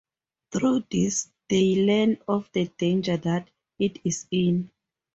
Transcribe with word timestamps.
Through 0.51 0.85
this 0.89 1.29
they 1.47 1.75
learn 1.75 2.17
of 2.27 2.49
the 2.53 2.65
danger 2.69 3.17
that 3.17 3.51
it 3.77 3.99
is 4.03 4.25
in. 4.31 4.71